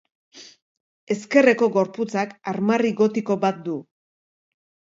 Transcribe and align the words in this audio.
Ezkerreko 1.15 1.69
gorputzak 1.75 2.35
armarri 2.55 2.93
gotiko 3.05 3.39
bat 3.47 3.63
du. 3.69 3.79